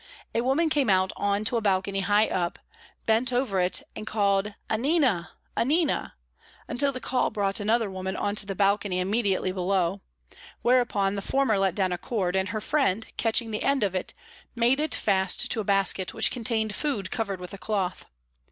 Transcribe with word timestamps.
A 0.33 0.41
woman 0.41 0.71
came 0.71 0.89
out 0.89 1.13
on 1.15 1.45
to 1.45 1.57
a 1.57 1.61
balcony 1.61 1.99
high 1.99 2.25
up, 2.27 2.57
bent 3.05 3.31
over 3.31 3.59
it, 3.59 3.83
and 3.95 4.07
called, 4.07 4.55
"Annina! 4.67 5.29
Annina!" 5.55 6.13
until 6.67 6.91
the 6.91 6.99
call 6.99 7.29
brought 7.29 7.59
another 7.59 7.87
woman 7.87 8.15
on 8.15 8.33
to 8.37 8.47
the 8.47 8.55
balcony 8.55 8.99
immediately 8.99 9.51
below; 9.51 10.01
whereupon 10.63 11.13
the 11.13 11.21
former 11.21 11.59
let 11.59 11.75
down 11.75 11.91
a 11.91 11.99
cord, 11.99 12.35
and 12.35 12.49
her 12.49 12.59
friend, 12.59 13.15
catching 13.17 13.51
the 13.51 13.61
end 13.61 13.83
of 13.83 13.93
it, 13.93 14.11
made 14.55 14.79
it 14.79 14.95
fast 14.95 15.51
to 15.51 15.59
a 15.59 15.63
basket 15.63 16.15
which 16.15 16.31
contained 16.31 16.73
food 16.73 17.11
covered 17.11 17.39
with 17.39 17.53
a 17.53 17.59
cloth. 17.59 18.05